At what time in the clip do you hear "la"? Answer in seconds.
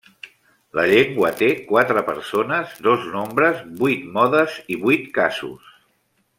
0.77-0.85